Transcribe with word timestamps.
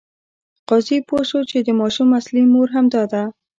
قاضي 0.69 0.97
پوه 1.07 1.21
شو 1.29 1.39
چې 1.49 1.57
د 1.67 1.69
ماشوم 1.79 2.09
اصلي 2.19 2.43
مور 2.53 2.67
همدا 2.75 3.03
ده. 3.11 3.23